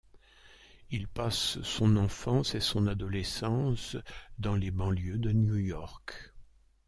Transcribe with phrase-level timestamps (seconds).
[0.89, 3.97] Il passe son enfance et son adolescence
[4.39, 6.33] dans les banlieues de New York.